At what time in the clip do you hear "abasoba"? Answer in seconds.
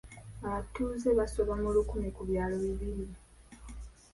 1.11-1.53